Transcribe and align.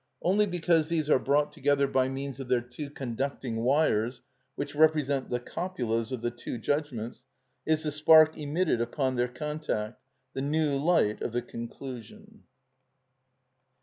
Only 0.23 0.47
because 0.47 0.89
these 0.89 1.11
are 1.11 1.19
brought 1.19 1.53
together 1.53 1.85
by 1.87 2.09
means 2.09 2.39
of 2.39 2.47
their 2.47 2.59
two 2.59 2.89
conducting 2.89 3.57
wires, 3.57 4.23
which 4.55 4.73
represent 4.73 5.29
the 5.29 5.39
copulas 5.39 6.11
of 6.11 6.23
the 6.23 6.31
two 6.31 6.57
judgments, 6.57 7.23
is 7.67 7.83
the 7.83 7.91
spark 7.91 8.35
emitted 8.35 8.81
upon 8.81 9.15
their 9.15 9.27
contact—the 9.27 10.41
new 10.41 10.75
light 10.75 11.21
of 11.21 11.33
the 11.33 11.43
conclusion. 11.43 12.45